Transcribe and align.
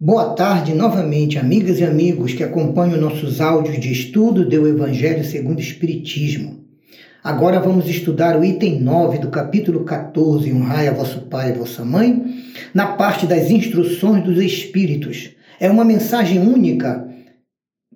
Boa 0.00 0.32
tarde 0.34 0.74
novamente, 0.74 1.40
amigas 1.40 1.80
e 1.80 1.84
amigos 1.84 2.32
que 2.32 2.44
acompanham 2.44 3.00
nossos 3.00 3.40
áudios 3.40 3.80
de 3.80 3.90
estudo 3.90 4.48
do 4.48 4.68
Evangelho 4.68 5.24
segundo 5.24 5.58
o 5.58 5.60
Espiritismo. 5.60 6.60
Agora 7.20 7.58
vamos 7.58 7.88
estudar 7.90 8.38
o 8.38 8.44
item 8.44 8.80
9 8.80 9.18
do 9.18 9.28
capítulo 9.28 9.82
14, 9.82 10.52
Honrai 10.52 10.86
a 10.86 10.92
vosso 10.92 11.22
pai 11.22 11.50
e 11.50 11.58
vossa 11.58 11.84
mãe, 11.84 12.44
na 12.72 12.86
parte 12.92 13.26
das 13.26 13.50
instruções 13.50 14.22
dos 14.22 14.38
Espíritos. 14.40 15.30
É 15.58 15.68
uma 15.68 15.84
mensagem 15.84 16.38
única 16.38 17.04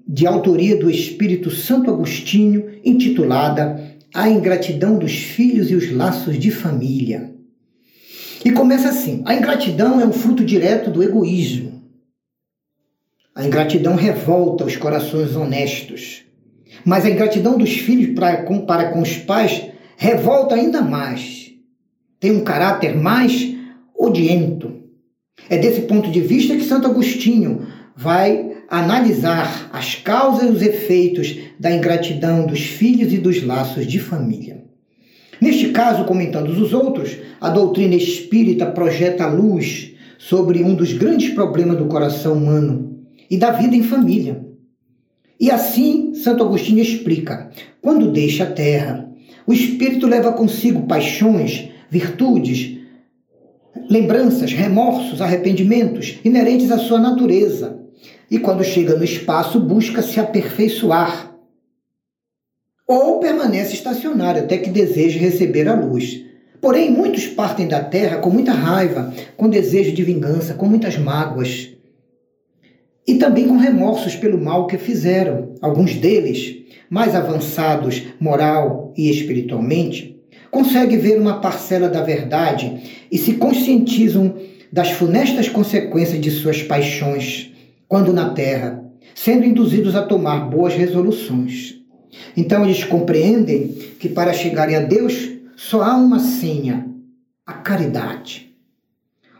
de 0.04 0.26
autoria 0.26 0.76
do 0.76 0.90
Espírito 0.90 1.52
Santo 1.52 1.88
Agostinho, 1.88 2.68
intitulada 2.84 3.80
A 4.12 4.28
Ingratidão 4.28 4.98
dos 4.98 5.12
Filhos 5.12 5.70
e 5.70 5.76
os 5.76 5.92
Laços 5.92 6.36
de 6.36 6.50
Família. 6.50 7.32
E 8.44 8.50
começa 8.50 8.88
assim: 8.88 9.22
A 9.24 9.36
ingratidão 9.36 10.00
é 10.00 10.04
um 10.04 10.12
fruto 10.12 10.44
direto 10.44 10.90
do 10.90 11.00
egoísmo 11.00 11.71
a 13.34 13.44
ingratidão 13.44 13.94
revolta 13.94 14.64
os 14.64 14.76
corações 14.76 15.34
honestos. 15.34 16.22
Mas 16.84 17.04
a 17.04 17.10
ingratidão 17.10 17.56
dos 17.56 17.72
filhos 17.72 18.14
para 18.14 18.42
com, 18.42 18.66
para 18.66 18.90
com 18.90 19.00
os 19.00 19.16
pais 19.16 19.68
revolta 19.96 20.54
ainda 20.54 20.82
mais. 20.82 21.52
Tem 22.20 22.30
um 22.30 22.44
caráter 22.44 22.96
mais 22.96 23.54
odiento. 23.96 24.82
É 25.48 25.56
desse 25.56 25.82
ponto 25.82 26.10
de 26.10 26.20
vista 26.20 26.54
que 26.54 26.64
Santo 26.64 26.86
Agostinho 26.88 27.66
vai 27.96 28.52
analisar 28.68 29.70
as 29.72 29.94
causas 29.94 30.48
e 30.48 30.52
os 30.52 30.62
efeitos 30.62 31.36
da 31.58 31.70
ingratidão 31.70 32.46
dos 32.46 32.60
filhos 32.60 33.12
e 33.12 33.18
dos 33.18 33.42
laços 33.42 33.86
de 33.86 33.98
família. 33.98 34.64
Neste 35.40 35.70
caso, 35.70 36.04
comentando 36.04 36.48
os 36.48 36.72
outros, 36.72 37.16
a 37.40 37.48
doutrina 37.48 37.94
espírita 37.94 38.66
projeta 38.66 39.26
luz 39.26 39.92
sobre 40.18 40.62
um 40.62 40.74
dos 40.74 40.92
grandes 40.92 41.34
problemas 41.34 41.76
do 41.76 41.86
coração 41.86 42.34
humano, 42.34 42.91
e 43.32 43.38
da 43.38 43.50
vida 43.50 43.74
em 43.74 43.82
família. 43.82 44.44
E 45.40 45.50
assim, 45.50 46.12
Santo 46.14 46.44
Agostinho 46.44 46.82
explica: 46.82 47.50
quando 47.80 48.12
deixa 48.12 48.44
a 48.44 48.52
terra, 48.52 49.10
o 49.46 49.54
espírito 49.54 50.06
leva 50.06 50.34
consigo 50.34 50.86
paixões, 50.86 51.70
virtudes, 51.88 52.78
lembranças, 53.88 54.52
remorsos, 54.52 55.22
arrependimentos 55.22 56.18
inerentes 56.22 56.70
à 56.70 56.76
sua 56.76 57.00
natureza. 57.00 57.80
E 58.30 58.38
quando 58.38 58.62
chega 58.62 58.96
no 58.96 59.04
espaço, 59.04 59.58
busca 59.58 60.02
se 60.02 60.20
aperfeiçoar. 60.20 61.34
Ou 62.86 63.18
permanece 63.18 63.72
estacionário 63.72 64.42
até 64.42 64.58
que 64.58 64.68
deseje 64.68 65.18
receber 65.18 65.68
a 65.68 65.74
luz. 65.74 66.22
Porém, 66.60 66.90
muitos 66.90 67.26
partem 67.26 67.66
da 67.66 67.82
terra 67.82 68.18
com 68.18 68.28
muita 68.28 68.52
raiva, 68.52 69.10
com 69.38 69.48
desejo 69.48 69.92
de 69.92 70.04
vingança, 70.04 70.52
com 70.52 70.66
muitas 70.66 70.98
mágoas 70.98 71.72
e 73.06 73.14
também 73.14 73.48
com 73.48 73.56
remorsos 73.56 74.14
pelo 74.14 74.40
mal 74.40 74.66
que 74.66 74.78
fizeram. 74.78 75.54
Alguns 75.60 75.94
deles, 75.94 76.56
mais 76.88 77.14
avançados 77.14 78.02
moral 78.20 78.92
e 78.96 79.10
espiritualmente, 79.10 80.20
conseguem 80.50 80.98
ver 80.98 81.18
uma 81.18 81.40
parcela 81.40 81.88
da 81.88 82.02
verdade 82.02 83.06
e 83.10 83.18
se 83.18 83.34
conscientizam 83.34 84.34
das 84.70 84.90
funestas 84.90 85.48
consequências 85.48 86.20
de 86.20 86.30
suas 86.30 86.62
paixões 86.62 87.52
quando 87.88 88.12
na 88.12 88.30
terra, 88.30 88.82
sendo 89.14 89.44
induzidos 89.44 89.94
a 89.94 90.02
tomar 90.02 90.48
boas 90.48 90.74
resoluções. 90.74 91.74
Então 92.36 92.64
eles 92.64 92.84
compreendem 92.84 93.68
que 93.98 94.08
para 94.08 94.32
chegarem 94.32 94.76
a 94.76 94.80
Deus 94.80 95.30
só 95.56 95.82
há 95.82 95.96
uma 95.96 96.18
senha: 96.18 96.86
a 97.46 97.52
caridade. 97.52 98.50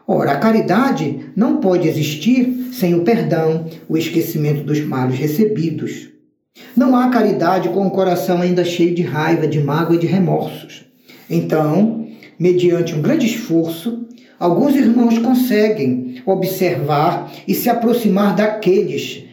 Ora, 0.06 0.32
a 0.32 0.38
caridade 0.38 1.30
não 1.36 1.58
pode 1.58 1.88
existir 1.88 2.61
sem 2.72 2.94
o 2.94 3.02
perdão, 3.02 3.66
o 3.86 3.98
esquecimento 3.98 4.64
dos 4.64 4.80
males 4.80 5.18
recebidos. 5.18 6.08
Não 6.74 6.96
há 6.96 7.10
caridade 7.10 7.68
com 7.68 7.86
o 7.86 7.90
coração 7.90 8.40
ainda 8.40 8.64
cheio 8.64 8.94
de 8.94 9.02
raiva, 9.02 9.46
de 9.46 9.60
mágoa 9.60 9.96
e 9.96 9.98
de 9.98 10.06
remorsos. 10.06 10.86
Então, 11.28 12.08
mediante 12.38 12.94
um 12.94 13.02
grande 13.02 13.26
esforço, 13.26 14.06
alguns 14.38 14.74
irmãos 14.74 15.18
conseguem 15.18 16.22
observar 16.24 17.30
e 17.46 17.54
se 17.54 17.68
aproximar 17.68 18.34
daqueles 18.34 19.24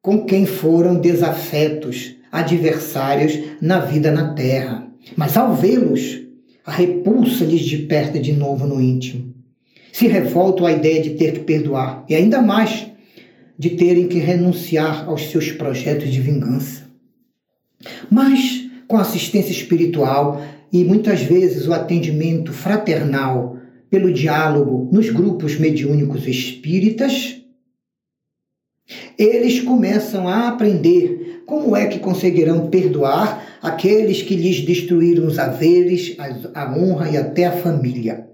com 0.00 0.24
quem 0.24 0.46
foram 0.46 1.00
desafetos, 1.00 2.14
adversários 2.30 3.38
na 3.60 3.80
vida 3.80 4.12
na 4.12 4.34
terra. 4.34 4.86
Mas 5.16 5.36
ao 5.36 5.52
vê-los, 5.52 6.20
a 6.64 6.70
repulsa 6.70 7.44
lhes 7.44 7.66
desperta 7.68 8.20
de 8.20 8.32
novo 8.32 8.66
no 8.66 8.80
íntimo 8.80 9.37
se 9.98 10.06
revoltam 10.06 10.64
à 10.64 10.70
ideia 10.70 11.02
de 11.02 11.10
ter 11.10 11.32
que 11.32 11.40
perdoar 11.40 12.04
e 12.08 12.14
ainda 12.14 12.40
mais 12.40 12.86
de 13.58 13.70
terem 13.70 14.06
que 14.06 14.20
renunciar 14.20 15.08
aos 15.08 15.28
seus 15.28 15.50
projetos 15.50 16.12
de 16.12 16.20
vingança. 16.20 16.84
Mas, 18.08 18.64
com 18.86 18.96
assistência 18.96 19.50
espiritual 19.50 20.40
e 20.72 20.84
muitas 20.84 21.22
vezes 21.22 21.66
o 21.66 21.72
atendimento 21.72 22.52
fraternal 22.52 23.56
pelo 23.90 24.12
diálogo 24.12 24.88
nos 24.92 25.10
grupos 25.10 25.58
mediúnicos 25.58 26.28
espíritas, 26.28 27.42
eles 29.18 29.60
começam 29.62 30.28
a 30.28 30.46
aprender 30.46 31.42
como 31.44 31.74
é 31.74 31.86
que 31.86 31.98
conseguirão 31.98 32.68
perdoar 32.68 33.58
aqueles 33.60 34.22
que 34.22 34.36
lhes 34.36 34.64
destruíram 34.64 35.26
os 35.26 35.40
haveres, 35.40 36.14
a 36.54 36.78
honra 36.78 37.10
e 37.10 37.16
até 37.16 37.46
a 37.46 37.52
família. 37.52 38.28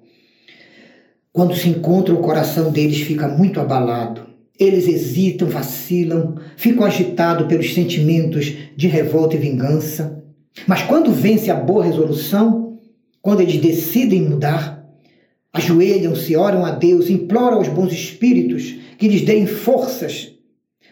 Quando 1.34 1.56
se 1.56 1.68
encontram, 1.68 2.14
o 2.14 2.22
coração 2.22 2.70
deles 2.70 3.00
fica 3.00 3.26
muito 3.26 3.58
abalado. 3.58 4.20
Eles 4.56 4.86
hesitam, 4.86 5.48
vacilam, 5.48 6.36
ficam 6.56 6.86
agitados 6.86 7.48
pelos 7.48 7.74
sentimentos 7.74 8.54
de 8.76 8.86
revolta 8.86 9.34
e 9.34 9.40
vingança. 9.40 10.22
Mas 10.64 10.82
quando 10.84 11.10
vence 11.10 11.50
a 11.50 11.56
boa 11.56 11.84
resolução, 11.84 12.78
quando 13.20 13.40
eles 13.40 13.56
decidem 13.56 14.22
mudar, 14.22 14.88
ajoelham-se, 15.52 16.36
oram 16.36 16.64
a 16.64 16.70
Deus, 16.70 17.10
imploram 17.10 17.56
aos 17.56 17.66
bons 17.66 17.92
espíritos 17.92 18.76
que 18.96 19.08
lhes 19.08 19.22
deem 19.22 19.44
forças 19.44 20.30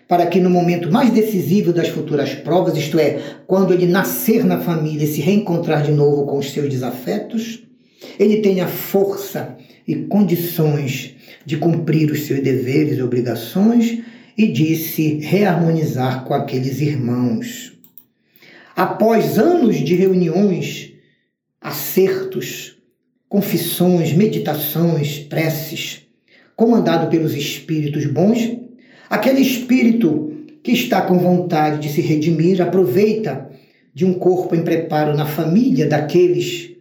para 0.08 0.26
que 0.26 0.40
no 0.40 0.50
momento 0.50 0.90
mais 0.90 1.12
decisivo 1.12 1.72
das 1.72 1.86
futuras 1.86 2.34
provas, 2.34 2.76
isto 2.76 2.98
é, 2.98 3.20
quando 3.46 3.72
ele 3.72 3.86
nascer 3.86 4.44
na 4.44 4.58
família 4.58 5.04
e 5.04 5.06
se 5.06 5.20
reencontrar 5.20 5.84
de 5.84 5.92
novo 5.92 6.26
com 6.26 6.36
os 6.36 6.50
seus 6.50 6.68
desafetos, 6.68 7.62
ele 8.18 8.38
tenha 8.38 8.66
força 8.66 9.56
e 9.86 9.96
condições 9.96 11.14
de 11.44 11.56
cumprir 11.56 12.10
os 12.10 12.22
seus 12.22 12.40
deveres 12.40 12.98
e 12.98 13.02
obrigações 13.02 14.00
e 14.36 14.46
de 14.48 14.76
se 14.76 15.18
reharmonizar 15.18 16.24
com 16.24 16.34
aqueles 16.34 16.80
irmãos. 16.80 17.72
Após 18.74 19.38
anos 19.38 19.78
de 19.78 19.94
reuniões, 19.94 20.92
acertos, 21.60 22.76
confissões, 23.28 24.12
meditações, 24.12 25.18
preces, 25.18 26.02
comandado 26.56 27.08
pelos 27.08 27.34
espíritos 27.34 28.06
bons, 28.06 28.58
aquele 29.10 29.40
espírito 29.40 30.32
que 30.62 30.72
está 30.72 31.02
com 31.02 31.18
vontade 31.18 31.80
de 31.80 31.92
se 31.92 32.00
redimir 32.00 32.60
aproveita 32.62 33.50
de 33.94 34.04
um 34.04 34.14
corpo 34.14 34.54
em 34.54 34.62
preparo 34.62 35.16
na 35.16 35.26
família 35.26 35.86
daqueles 35.86 36.72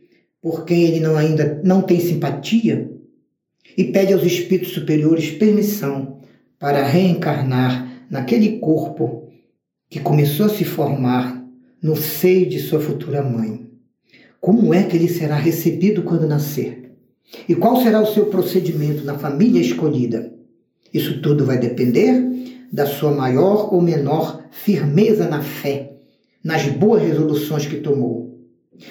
por 0.41 0.65
quem 0.65 0.83
ele 0.83 0.99
não 0.99 1.15
ainda 1.15 1.61
não 1.63 1.81
tem 1.81 1.99
simpatia 1.99 2.90
e 3.77 3.85
pede 3.85 4.13
aos 4.13 4.23
espíritos 4.23 4.73
superiores 4.73 5.31
permissão 5.31 6.19
para 6.59 6.83
reencarnar 6.83 8.05
naquele 8.09 8.59
corpo 8.59 9.29
que 9.89 9.99
começou 9.99 10.45
a 10.45 10.49
se 10.49 10.63
formar 10.63 11.43
no 11.81 11.95
seio 11.95 12.47
de 12.47 12.59
sua 12.59 12.79
futura 12.79 13.23
mãe. 13.23 13.69
Como 14.39 14.73
é 14.73 14.83
que 14.83 14.95
ele 14.95 15.07
será 15.07 15.35
recebido 15.35 16.03
quando 16.03 16.27
nascer? 16.27 16.91
E 17.47 17.55
qual 17.55 17.81
será 17.81 18.01
o 18.01 18.13
seu 18.13 18.25
procedimento 18.27 19.03
na 19.03 19.17
família 19.17 19.61
escolhida? 19.61 20.33
Isso 20.93 21.21
tudo 21.21 21.45
vai 21.45 21.57
depender 21.57 22.67
da 22.71 22.85
sua 22.85 23.11
maior 23.11 23.73
ou 23.73 23.81
menor 23.81 24.43
firmeza 24.51 25.27
na 25.27 25.41
fé, 25.41 25.93
nas 26.43 26.65
boas 26.67 27.01
resoluções 27.01 27.65
que 27.65 27.77
tomou 27.77 28.31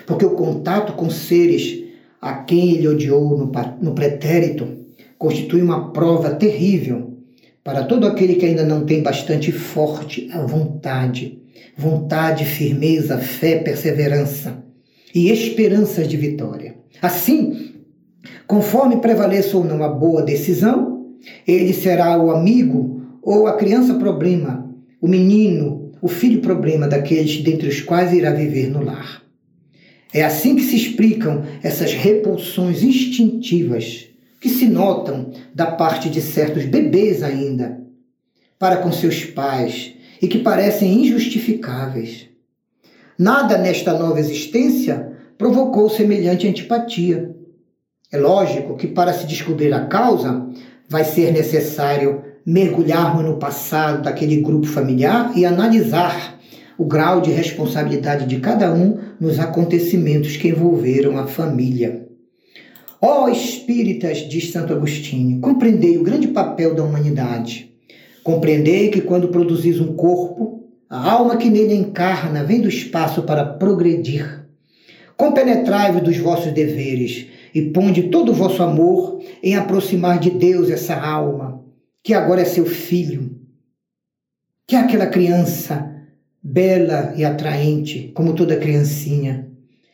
porque 0.07 0.25
o 0.25 0.31
contato 0.31 0.93
com 0.95 1.11
seres 1.11 1.85
a 2.21 2.35
quem 2.35 2.75
ele 2.75 2.89
odiou 2.89 3.37
no, 3.37 3.51
no 3.81 3.95
pretérito 3.95 4.69
constitui 5.19 5.63
uma 5.63 5.93
prova 5.93 6.31
terrível 6.31 7.15
para 7.63 7.85
todo 7.85 8.07
aquele 8.07 8.35
que 8.35 8.47
ainda 8.47 8.65
não 8.65 8.85
tem 8.85 9.03
bastante 9.03 9.53
forte 9.53 10.29
a 10.33 10.41
vontade, 10.41 11.43
vontade, 11.77 12.45
firmeza, 12.45 13.19
fé, 13.19 13.59
perseverança 13.59 14.65
e 15.15 15.31
esperanças 15.31 16.09
de 16.09 16.17
vitória. 16.17 16.75
Assim, 17.03 17.75
conforme 18.47 18.97
prevaleça 18.97 19.57
ou 19.57 19.65
não 19.65 19.83
a 19.83 19.89
boa 19.89 20.23
decisão, 20.23 21.15
ele 21.47 21.73
será 21.73 22.19
o 22.19 22.31
amigo 22.31 23.03
ou 23.23 23.47
a 23.47 23.57
criança 23.57 23.95
problema, 23.95 24.71
o 25.01 25.09
menino, 25.09 25.93
o 26.01 26.09
filho 26.09 26.41
problema 26.41 26.89
daqueles 26.89 27.43
dentre 27.43 27.69
os 27.69 27.81
quais 27.83 28.13
irá 28.13 28.33
viver 28.33 28.71
no 28.71 28.83
lar. 28.83 29.23
É 30.13 30.25
assim 30.25 30.57
que 30.57 30.63
se 30.63 30.77
explicam 30.77 31.45
essas 31.63 31.93
repulsões 31.93 32.83
instintivas 32.83 34.07
que 34.41 34.49
se 34.49 34.67
notam 34.67 35.31
da 35.55 35.67
parte 35.67 36.09
de 36.09 36.21
certos 36.21 36.65
bebês 36.65 37.23
ainda 37.23 37.81
para 38.59 38.79
com 38.79 38.91
seus 38.91 39.25
pais 39.25 39.95
e 40.21 40.27
que 40.27 40.39
parecem 40.39 41.05
injustificáveis. 41.05 42.27
Nada 43.19 43.57
nesta 43.59 43.93
nova 43.93 44.19
existência 44.19 45.13
provocou 45.39 45.89
semelhante 45.89 46.49
antipatia. 46.49 47.35
É 48.11 48.19
lógico 48.19 48.77
que 48.77 48.87
para 48.87 49.13
se 49.13 49.27
descobrir 49.27 49.73
a 49.73 49.87
causa, 49.87 50.47
vai 50.89 51.05
ser 51.05 51.33
necessário 51.33 52.23
mergulharmos 52.45 53.25
no 53.25 53.39
passado 53.39 54.03
daquele 54.03 54.41
grupo 54.41 54.67
familiar 54.67 55.33
e 55.37 55.45
analisar 55.45 56.40
o 56.81 56.87
grau 56.87 57.21
de 57.21 57.31
responsabilidade 57.31 58.25
de 58.25 58.41
cada 58.41 58.73
um 58.73 58.99
nos 59.21 59.39
acontecimentos 59.39 60.39
que 60.39 60.49
envolveram 60.49 61.19
a 61.19 61.27
família. 61.27 62.09
Ó 63.03 63.25
oh, 63.25 63.29
espíritas, 63.29 64.27
diz 64.27 64.51
Santo 64.51 64.73
Agostinho, 64.73 65.41
compreendei 65.41 65.99
o 65.99 66.03
grande 66.03 66.29
papel 66.29 66.75
da 66.75 66.83
humanidade. 66.83 67.71
Compreendei 68.25 68.89
que 68.89 69.03
quando 69.03 69.29
produzis 69.29 69.79
um 69.79 69.93
corpo, 69.93 70.71
a 70.89 71.13
alma 71.13 71.37
que 71.37 71.51
nele 71.51 71.75
encarna 71.75 72.45
vem 72.45 72.63
do 72.63 72.69
espaço 72.71 73.25
para 73.25 73.45
progredir. 73.45 74.47
Compenetrai-vos 75.19 76.01
dos 76.01 76.17
vossos 76.17 76.51
deveres 76.51 77.27
e 77.55 77.61
ponde 77.61 78.05
todo 78.05 78.31
o 78.31 78.35
vosso 78.35 78.63
amor 78.63 79.21
em 79.43 79.55
aproximar 79.55 80.19
de 80.19 80.31
Deus 80.31 80.71
essa 80.71 80.95
alma, 80.95 81.63
que 82.03 82.15
agora 82.15 82.41
é 82.41 82.47
seu 82.47 82.65
filho, 82.65 83.39
que 84.67 84.75
é 84.75 84.79
aquela 84.79 85.09
criança 85.09 85.90
bela 86.43 87.13
e 87.17 87.25
atraente, 87.25 88.11
como 88.15 88.35
toda 88.35 88.57
criancinha, 88.57 89.49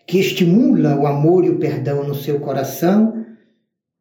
que 0.07 0.19
estimula 0.19 0.97
o 0.97 1.07
amor 1.07 1.45
e 1.45 1.51
o 1.51 1.59
perdão 1.59 2.07
no 2.07 2.15
seu 2.15 2.39
coração. 2.39 3.25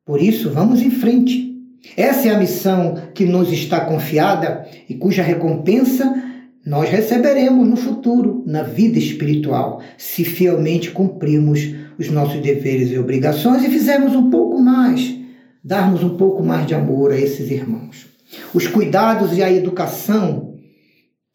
Por 0.06 0.21
isso, 0.21 0.51
vamos 0.51 0.81
em 0.81 0.92
frente. 0.92 1.53
Essa 1.97 2.30
é 2.30 2.36
a 2.36 2.39
missão 2.39 2.95
que 3.13 3.25
nos 3.25 3.51
está 3.51 3.81
confiada 3.81 4.65
e 4.88 4.95
cuja 4.95 5.24
recompensa 5.24 6.24
nós 6.65 6.89
receberemos 6.89 7.68
no 7.68 7.75
futuro, 7.75 8.44
na 8.47 8.63
vida 8.63 8.97
espiritual, 8.97 9.81
se 10.00 10.25
fielmente 10.25 10.89
cumprirmos 10.89 11.59
os 11.97 12.09
nossos 12.09 12.42
deveres 12.42 12.89
e 12.89 12.97
obrigações 12.97 13.63
e 13.63 13.69
fizermos 13.69 14.15
um 14.15 14.31
pouco 14.31 14.59
mais, 14.59 15.15
darmos 15.63 16.03
um 16.03 16.18
pouco 16.18 16.44
mais 16.44 16.65
de 16.65 16.74
amor 16.74 17.12
a 17.12 17.19
esses 17.19 17.51
irmãos. 17.51 18.07
Os 18.51 18.65
cuidados 18.65 19.38
e 19.38 19.44
a 19.44 19.51
educação 19.51 20.55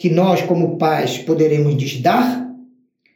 que 0.00 0.08
nós, 0.08 0.40
como 0.40 0.78
pais, 0.78 1.18
poderemos 1.18 1.74
lhes 1.74 2.00
dar 2.00 2.48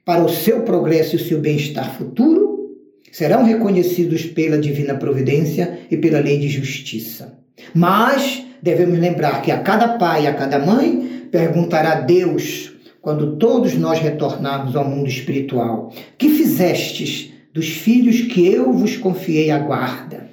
para 0.04 0.22
o 0.22 0.28
seu 0.28 0.60
progresso 0.64 1.14
e 1.14 1.16
o 1.16 1.24
seu 1.24 1.40
bem-estar 1.40 1.96
futuro 1.96 2.76
serão 3.10 3.42
reconhecidos 3.42 4.26
pela 4.26 4.58
divina 4.58 4.94
providência 4.94 5.78
e 5.90 5.96
pela 5.96 6.20
lei 6.20 6.38
de 6.38 6.46
justiça. 6.46 7.38
Mas 7.74 8.44
devemos 8.60 8.98
lembrar 8.98 9.40
que 9.40 9.50
a 9.50 9.60
cada 9.60 9.96
pai 9.96 10.24
e 10.24 10.26
a 10.26 10.34
cada 10.34 10.58
mãe 10.58 11.26
perguntará 11.32 12.02
Deus, 12.02 12.74
quando 13.00 13.36
todos 13.36 13.72
nós 13.72 13.98
retornarmos 13.98 14.76
ao 14.76 14.86
mundo 14.86 15.08
espiritual: 15.08 15.90
Que 16.18 16.28
fizestes 16.28 17.32
dos 17.54 17.68
filhos 17.68 18.20
que 18.20 18.46
eu 18.46 18.74
vos 18.74 18.98
confiei 18.98 19.50
à 19.50 19.58
guarda? 19.58 20.23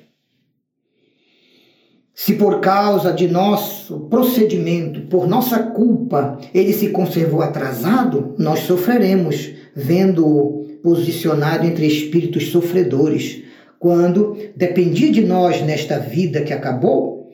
Se 2.23 2.33
por 2.33 2.59
causa 2.59 3.11
de 3.11 3.27
nosso 3.27 4.01
procedimento, 4.01 5.01
por 5.07 5.27
nossa 5.27 5.57
culpa, 5.57 6.39
ele 6.53 6.71
se 6.71 6.89
conservou 6.89 7.41
atrasado, 7.41 8.35
nós 8.37 8.59
sofreremos 8.59 9.49
vendo-o 9.75 10.67
posicionado 10.83 11.65
entre 11.65 11.87
espíritos 11.87 12.49
sofredores, 12.49 13.41
quando 13.79 14.37
dependia 14.55 15.11
de 15.11 15.21
nós 15.21 15.63
nesta 15.63 15.97
vida 15.97 16.43
que 16.43 16.53
acabou, 16.53 17.31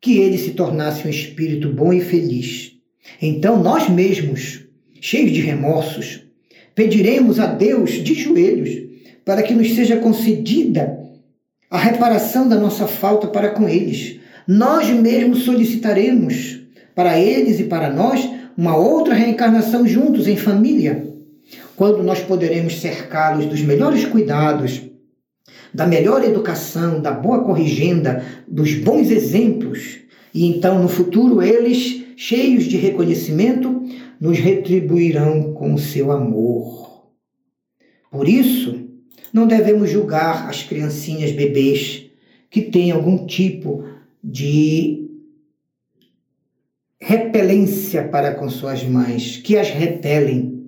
que 0.00 0.16
ele 0.16 0.38
se 0.38 0.52
tornasse 0.52 1.06
um 1.06 1.10
espírito 1.10 1.68
bom 1.68 1.92
e 1.92 2.00
feliz. 2.00 2.72
Então 3.20 3.62
nós 3.62 3.90
mesmos, 3.90 4.64
cheios 5.02 5.32
de 5.32 5.42
remorsos, 5.42 6.24
pediremos 6.74 7.38
a 7.38 7.44
Deus 7.44 7.90
de 8.02 8.14
joelhos 8.14 8.70
para 9.22 9.42
que 9.42 9.52
nos 9.52 9.74
seja 9.74 9.98
concedida 9.98 10.98
a 11.70 11.76
reparação 11.76 12.48
da 12.48 12.56
nossa 12.56 12.86
falta 12.86 13.26
para 13.26 13.50
com 13.50 13.68
eles. 13.68 14.18
Nós 14.50 14.90
mesmos 14.90 15.44
solicitaremos 15.44 16.58
para 16.92 17.16
eles 17.16 17.60
e 17.60 17.64
para 17.64 17.88
nós 17.88 18.28
uma 18.58 18.76
outra 18.76 19.14
reencarnação 19.14 19.86
juntos 19.86 20.26
em 20.26 20.36
família 20.36 21.08
quando 21.76 22.02
nós 22.02 22.18
poderemos 22.18 22.80
cercá-los 22.80 23.46
dos 23.46 23.60
melhores 23.60 24.04
cuidados, 24.06 24.82
da 25.72 25.86
melhor 25.86 26.24
educação, 26.24 27.00
da 27.00 27.12
boa 27.12 27.44
corrigenda, 27.44 28.24
dos 28.48 28.74
bons 28.74 29.12
exemplos, 29.12 30.00
e 30.34 30.46
então 30.46 30.82
no 30.82 30.88
futuro 30.88 31.40
eles, 31.40 32.02
cheios 32.16 32.64
de 32.64 32.76
reconhecimento, 32.76 33.84
nos 34.20 34.36
retribuirão 34.40 35.52
com 35.52 35.74
o 35.74 35.78
seu 35.78 36.10
amor. 36.10 37.04
Por 38.10 38.28
isso, 38.28 38.88
não 39.32 39.46
devemos 39.46 39.88
julgar 39.88 40.48
as 40.48 40.64
criancinhas 40.64 41.30
bebês 41.30 42.06
que 42.50 42.62
têm 42.62 42.90
algum 42.90 43.24
tipo 43.26 43.84
de 44.22 45.08
repelência 47.00 48.06
para 48.08 48.34
com 48.34 48.48
suas 48.48 48.84
mães, 48.84 49.38
que 49.38 49.56
as 49.56 49.70
repelem 49.70 50.60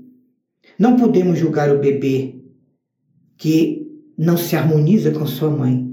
não 0.78 0.96
podemos 0.96 1.38
julgar 1.38 1.70
o 1.70 1.78
bebê 1.78 2.36
que 3.36 3.86
não 4.16 4.36
se 4.36 4.56
harmoniza 4.56 5.10
com 5.10 5.26
sua 5.26 5.50
mãe, 5.50 5.88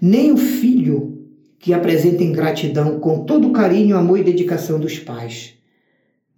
nem 0.00 0.32
o 0.32 0.36
filho 0.36 1.28
que 1.58 1.74
apresenta 1.74 2.22
ingratidão 2.22 3.00
com 3.00 3.24
todo 3.24 3.48
o 3.48 3.52
carinho, 3.52 3.96
amor 3.96 4.20
e 4.20 4.24
dedicação 4.24 4.78
dos 4.78 4.98
pais. 4.98 5.54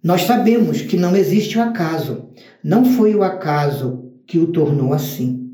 Nós 0.03 0.23
sabemos 0.23 0.81
que 0.81 0.97
não 0.97 1.15
existe 1.15 1.57
o 1.57 1.61
acaso, 1.61 2.29
não 2.63 2.83
foi 2.83 3.13
o 3.13 3.23
acaso 3.23 4.11
que 4.25 4.39
o 4.39 4.47
tornou 4.47 4.93
assim. 4.93 5.49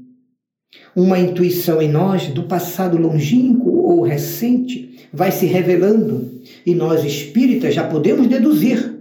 Uma 0.96 1.20
intuição 1.20 1.82
em 1.82 1.90
nós 1.90 2.28
do 2.30 2.44
passado 2.44 2.98
longínquo 2.98 3.77
ou 3.88 4.02
recente 4.02 5.08
vai 5.14 5.32
se 5.32 5.46
revelando 5.46 6.42
e 6.66 6.76
nós 6.76 7.06
espíritas 7.06 7.74
já 7.74 7.88
podemos 7.88 8.28
deduzir 8.28 8.98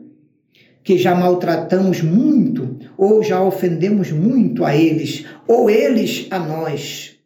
que 0.84 0.96
já 0.96 1.16
maltratamos 1.16 2.00
muito, 2.00 2.76
ou 2.96 3.20
já 3.20 3.42
ofendemos 3.42 4.12
muito 4.12 4.64
a 4.64 4.76
eles, 4.76 5.24
ou 5.48 5.68
eles 5.68 6.28
a 6.30 6.38
nós. 6.38 7.16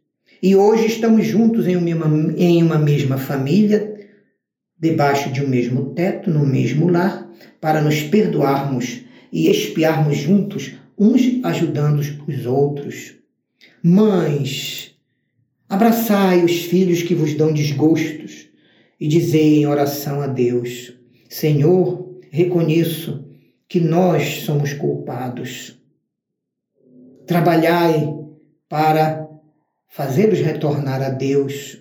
E 0.43 0.57
hoje 0.57 0.87
estamos 0.87 1.27
juntos 1.27 1.69
em 1.69 1.77
uma, 1.77 2.07
em 2.39 2.63
uma 2.63 2.79
mesma 2.79 3.19
família, 3.19 4.09
debaixo 4.79 5.31
de 5.31 5.45
um 5.45 5.49
mesmo 5.49 5.93
teto, 5.93 6.31
no 6.31 6.47
mesmo 6.47 6.89
lar, 6.89 7.29
para 7.61 7.83
nos 7.83 8.03
perdoarmos 8.03 9.03
e 9.31 9.51
expiarmos 9.51 10.17
juntos, 10.17 10.73
uns 10.99 11.45
ajudando 11.45 12.01
os 12.27 12.47
outros. 12.47 13.17
Mães, 13.83 14.90
abraçai 15.71 16.45
os 16.45 16.65
filhos 16.65 17.03
que 17.03 17.15
vos 17.15 17.33
dão 17.35 17.53
desgostos 17.53 18.49
e 18.99 19.07
dizei 19.07 19.61
em 19.61 19.67
oração 19.67 20.21
a 20.21 20.27
Deus: 20.27 20.93
Senhor, 21.29 22.19
reconheço 22.31 23.25
que 23.69 23.79
nós 23.79 24.43
somos 24.43 24.73
culpados. 24.73 25.81
Trabalhai 27.25 28.13
para 28.69 29.29
fazê-los 29.87 30.41
retornar 30.41 31.01
a 31.01 31.11
Deus, 31.11 31.79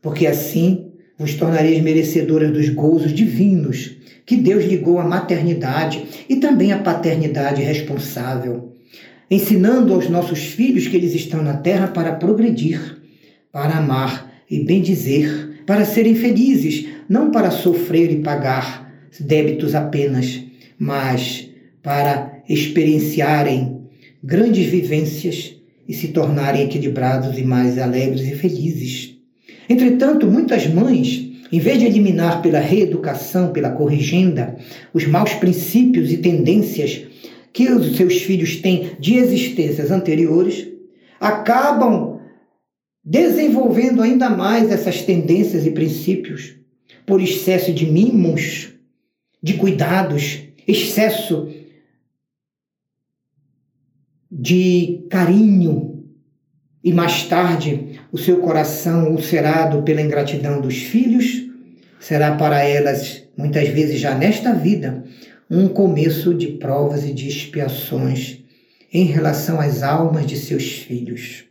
porque 0.00 0.26
assim 0.26 0.92
vos 1.18 1.34
tornareis 1.34 1.82
merecedoras 1.82 2.50
dos 2.50 2.70
gozos 2.70 3.12
divinos 3.12 3.96
que 4.24 4.36
Deus 4.36 4.64
ligou 4.64 4.98
à 4.98 5.04
maternidade 5.04 6.24
e 6.28 6.36
também 6.36 6.72
à 6.72 6.78
paternidade 6.78 7.62
responsável, 7.62 8.74
ensinando 9.30 9.92
aos 9.92 10.08
nossos 10.08 10.38
filhos 10.38 10.86
que 10.86 10.96
eles 10.96 11.14
estão 11.14 11.42
na 11.42 11.54
terra 11.54 11.88
para 11.88 12.14
progredir, 12.14 12.98
para 13.52 13.78
amar 13.78 14.32
e 14.50 14.60
bendizer, 14.60 15.62
para 15.66 15.84
serem 15.84 16.14
felizes, 16.14 16.86
não 17.08 17.30
para 17.30 17.50
sofrer 17.50 18.12
e 18.12 18.16
pagar 18.16 18.86
débitos 19.18 19.74
apenas, 19.74 20.40
mas 20.78 21.48
para 21.82 22.42
experienciarem 22.48 23.80
grandes 24.22 24.66
vivências 24.66 25.54
e 25.88 25.94
se 25.94 26.08
tornarem 26.08 26.64
equilibrados 26.64 27.38
e 27.38 27.42
mais 27.42 27.78
alegres 27.78 28.26
e 28.26 28.34
felizes. 28.34 29.16
Entretanto, 29.68 30.26
muitas 30.26 30.66
mães, 30.66 31.28
em 31.50 31.58
vez 31.58 31.78
de 31.78 31.86
eliminar 31.86 32.42
pela 32.42 32.58
reeducação, 32.58 33.52
pela 33.52 33.70
corrigenda, 33.70 34.56
os 34.92 35.06
maus 35.06 35.32
princípios 35.34 36.12
e 36.12 36.18
tendências 36.18 37.05
que 37.56 37.72
os 37.72 37.96
seus 37.96 38.20
filhos 38.20 38.56
têm 38.56 38.90
de 39.00 39.14
existências 39.14 39.90
anteriores, 39.90 40.68
acabam 41.18 42.20
desenvolvendo 43.02 44.02
ainda 44.02 44.28
mais 44.28 44.70
essas 44.70 45.00
tendências 45.00 45.64
e 45.64 45.70
princípios 45.70 46.54
por 47.06 47.18
excesso 47.18 47.72
de 47.72 47.86
mimos, 47.86 48.74
de 49.42 49.54
cuidados, 49.54 50.42
excesso 50.68 51.48
de 54.30 55.06
carinho 55.08 56.04
e 56.84 56.92
mais 56.92 57.22
tarde 57.22 57.98
o 58.12 58.18
seu 58.18 58.36
coração 58.40 59.12
ulcerado 59.12 59.82
pela 59.82 60.02
ingratidão 60.02 60.60
dos 60.60 60.76
filhos, 60.76 61.48
será 61.98 62.36
para 62.36 62.62
elas, 62.62 63.26
muitas 63.34 63.66
vezes 63.68 63.98
já 63.98 64.14
nesta 64.14 64.52
vida, 64.52 65.04
um 65.50 65.68
começo 65.68 66.34
de 66.34 66.48
provas 66.48 67.04
e 67.04 67.12
de 67.12 67.28
expiações 67.28 68.44
em 68.92 69.04
relação 69.04 69.60
às 69.60 69.82
almas 69.82 70.26
de 70.26 70.36
seus 70.36 70.64
filhos. 70.64 71.44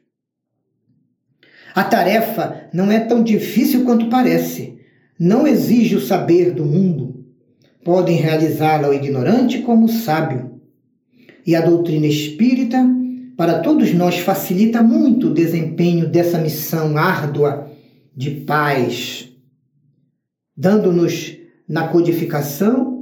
A 1.74 1.84
tarefa 1.84 2.70
não 2.74 2.92
é 2.92 3.00
tão 3.00 3.24
difícil 3.24 3.84
quanto 3.84 4.10
parece. 4.10 4.80
Não 5.20 5.46
exige 5.46 5.96
o 5.96 6.02
saber 6.02 6.52
do 6.52 6.66
mundo. 6.66 7.26
Podem 7.84 8.18
realizá-la 8.18 8.90
o 8.90 8.94
ignorante 8.94 9.60
como 9.60 9.86
o 9.86 9.90
sábio. 9.90 10.60
E 11.46 11.56
a 11.56 11.62
doutrina 11.62 12.08
espírita, 12.08 12.84
para 13.38 13.60
todos 13.60 13.94
nós, 13.94 14.20
facilita 14.20 14.82
muito 14.82 15.28
o 15.28 15.34
desempenho 15.34 16.08
dessa 16.08 16.38
missão 16.38 16.98
árdua 16.98 17.70
de 18.16 18.32
paz, 18.32 19.30
dando-nos 20.56 21.38
na 21.68 21.90
codificação 21.90 22.95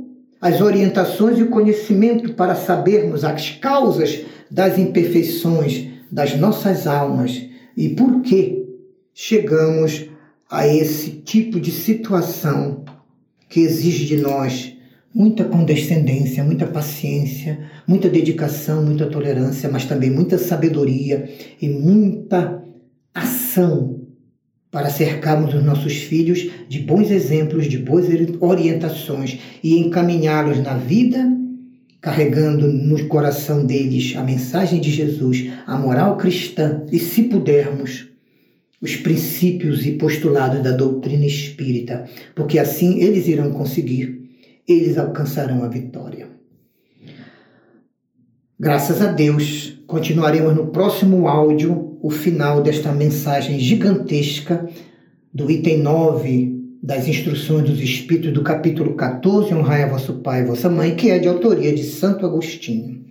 as 0.43 0.59
orientações 0.59 1.39
e 1.39 1.43
o 1.43 1.49
conhecimento 1.49 2.33
para 2.33 2.53
sabermos 2.53 3.23
as 3.23 3.51
causas 3.51 4.25
das 4.51 4.77
imperfeições 4.77 5.87
das 6.11 6.37
nossas 6.37 6.85
almas 6.85 7.45
e 7.77 7.87
por 7.87 8.21
que 8.21 8.65
chegamos 9.13 10.09
a 10.51 10.67
esse 10.67 11.11
tipo 11.11 11.61
de 11.61 11.71
situação 11.71 12.83
que 13.47 13.61
exige 13.61 14.05
de 14.05 14.17
nós 14.17 14.75
muita 15.15 15.45
condescendência, 15.45 16.43
muita 16.43 16.67
paciência, 16.67 17.69
muita 17.87 18.09
dedicação, 18.09 18.83
muita 18.83 19.05
tolerância, 19.05 19.69
mas 19.71 19.85
também 19.85 20.09
muita 20.09 20.37
sabedoria 20.37 21.23
e 21.61 21.69
muita 21.69 22.61
ação 23.13 24.02
para 24.73 24.89
cercarmos 24.89 25.53
os 25.53 25.63
nossos 25.63 25.93
filhos 25.93 26.49
de 26.67 26.79
bons 26.79 27.11
exemplos, 27.11 27.67
de 27.67 27.77
boas 27.77 28.07
orientações 28.41 29.39
e 29.63 29.77
encaminhá-los 29.77 30.57
na 30.63 30.73
vida, 30.73 31.31
carregando 32.01 32.67
no 32.67 33.07
coração 33.07 33.63
deles 33.63 34.15
a 34.17 34.23
mensagem 34.23 34.81
de 34.81 34.89
Jesus, 34.89 35.51
a 35.67 35.77
moral 35.77 36.17
cristã 36.17 36.81
e, 36.91 36.97
se 36.97 37.21
pudermos, 37.25 38.07
os 38.81 38.95
princípios 38.95 39.85
e 39.85 39.91
postulados 39.91 40.63
da 40.63 40.71
doutrina 40.71 41.25
espírita, 41.25 42.09
porque 42.33 42.57
assim 42.57 42.99
eles 42.99 43.27
irão 43.27 43.51
conseguir, 43.51 44.27
eles 44.67 44.97
alcançarão 44.97 45.63
a 45.63 45.67
vitória. 45.67 46.29
Graças 48.59 49.03
a 49.03 49.11
Deus, 49.11 49.77
continuaremos 49.85 50.55
no 50.55 50.67
próximo 50.67 51.27
áudio 51.27 51.92
o 52.03 52.09
final 52.09 52.61
desta 52.61 52.91
mensagem 52.91 53.57
gigantesca 53.57 54.69
do 55.33 55.49
item 55.49 55.79
9 55.79 56.61
das 56.83 57.07
instruções 57.07 57.63
dos 57.63 57.79
Espíritos 57.79 58.33
do 58.33 58.43
capítulo 58.43 58.93
14, 58.93 59.53
Honrai 59.53 59.83
a 59.83 59.87
vosso 59.87 60.15
pai 60.15 60.41
e 60.41 60.45
vossa 60.45 60.69
mãe, 60.69 60.97
que 60.97 61.09
é 61.09 61.17
de 61.17 61.29
autoria 61.29 61.73
de 61.73 61.83
Santo 61.83 62.25
Agostinho. 62.25 63.05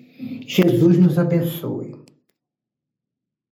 Jesus 0.46 0.98
nos 0.98 1.18
abençoe. 1.18 2.01